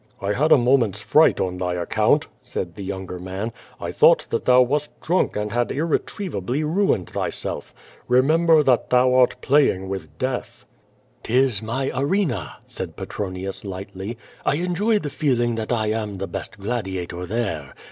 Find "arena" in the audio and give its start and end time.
12.01-12.55